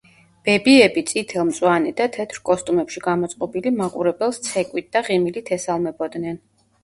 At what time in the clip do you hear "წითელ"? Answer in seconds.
1.09-1.43